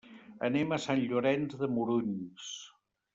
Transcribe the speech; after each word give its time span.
Anem 0.47 0.71
a 0.77 0.79
Sant 0.85 1.03
Llorenç 1.11 1.53
de 1.61 1.69
Morunys. 1.77 2.49